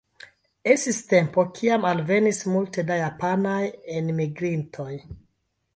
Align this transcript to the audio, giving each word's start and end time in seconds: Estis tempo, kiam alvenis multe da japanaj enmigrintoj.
Estis 0.75 1.01
tempo, 1.11 1.45
kiam 1.59 1.85
alvenis 1.91 2.41
multe 2.55 2.87
da 2.89 2.99
japanaj 3.03 3.63
enmigrintoj. 4.01 4.93